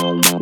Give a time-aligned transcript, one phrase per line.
[0.00, 0.40] Bye.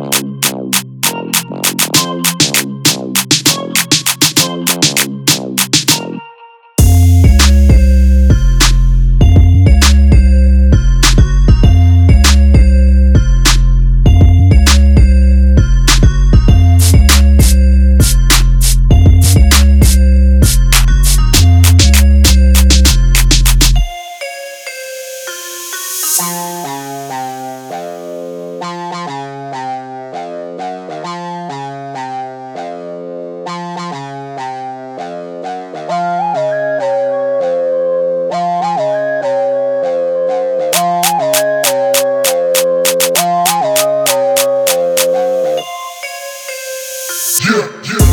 [47.19, 48.08] yeah, yeah.